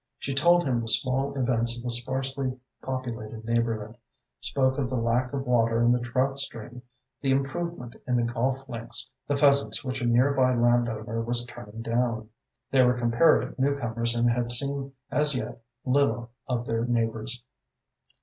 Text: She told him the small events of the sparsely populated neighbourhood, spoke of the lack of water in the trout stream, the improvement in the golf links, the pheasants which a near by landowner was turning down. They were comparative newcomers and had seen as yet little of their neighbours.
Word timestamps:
She 0.17 0.33
told 0.33 0.63
him 0.63 0.77
the 0.77 0.87
small 0.87 1.35
events 1.37 1.77
of 1.77 1.83
the 1.83 1.91
sparsely 1.91 2.59
populated 2.81 3.45
neighbourhood, 3.45 3.99
spoke 4.39 4.79
of 4.79 4.89
the 4.89 4.95
lack 4.95 5.31
of 5.31 5.45
water 5.45 5.79
in 5.83 5.91
the 5.91 5.99
trout 5.99 6.39
stream, 6.39 6.81
the 7.21 7.29
improvement 7.29 7.95
in 8.07 8.15
the 8.15 8.23
golf 8.23 8.67
links, 8.67 9.07
the 9.27 9.37
pheasants 9.37 9.83
which 9.83 10.01
a 10.01 10.07
near 10.07 10.33
by 10.33 10.55
landowner 10.55 11.21
was 11.21 11.45
turning 11.45 11.83
down. 11.83 12.29
They 12.71 12.81
were 12.81 12.97
comparative 12.97 13.59
newcomers 13.59 14.15
and 14.15 14.27
had 14.27 14.49
seen 14.49 14.93
as 15.11 15.35
yet 15.35 15.61
little 15.85 16.31
of 16.47 16.65
their 16.65 16.83
neighbours. 16.83 17.43